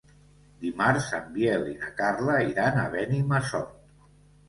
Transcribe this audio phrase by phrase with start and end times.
[0.63, 3.81] Dimarts en Biel i na Carla iran a Benimassot.